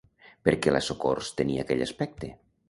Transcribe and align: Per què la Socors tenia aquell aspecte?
Per 0.47 0.53
què 0.65 0.73
la 0.73 0.81
Socors 0.85 1.29
tenia 1.43 1.67
aquell 1.67 1.85
aspecte? 1.89 2.33